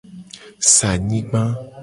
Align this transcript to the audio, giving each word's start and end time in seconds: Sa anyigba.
Sa 0.73 0.87
anyigba. 0.95 1.41